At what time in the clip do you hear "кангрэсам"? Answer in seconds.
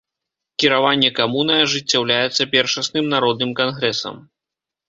3.61-4.15